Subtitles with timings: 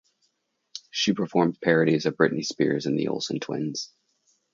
[0.89, 3.93] She performed parodies of Britney Spears and the Olsen twins.